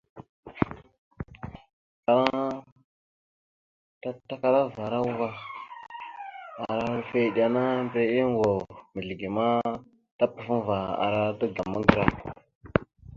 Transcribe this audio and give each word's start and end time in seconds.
Afalaŋana 1.99 2.43
tatakalavara 4.01 4.99
uvah 5.11 5.37
a 6.59 6.61
ara 6.71 6.83
hœləfe 6.89 7.19
iɗena 7.29 7.61
mbəriɗe 7.85 8.21
ongov 8.29 8.57
mizləge 8.93 9.27
ma 9.35 9.47
tapafaŋva 10.17 10.77
ara 11.05 11.19
daga 11.39 11.63
magəra. 11.71 12.05